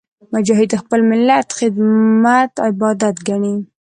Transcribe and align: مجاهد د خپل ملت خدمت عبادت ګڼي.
مجاهد 0.33 0.67
د 0.71 0.75
خپل 0.83 0.99
ملت 1.11 1.47
خدمت 1.59 2.51
عبادت 2.69 3.15
ګڼي. 3.27 3.55